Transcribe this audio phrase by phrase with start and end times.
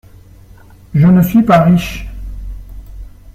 [0.95, 2.07] Je ne suis pas riche.